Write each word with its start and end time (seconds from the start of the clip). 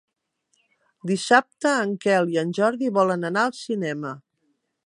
Dissabte 1.11 1.75
en 1.83 1.93
Quel 2.05 2.33
i 2.37 2.41
en 2.45 2.57
Jordi 2.61 2.93
volen 2.99 3.31
anar 3.33 3.45
al 3.47 3.57
cinema. 3.63 4.17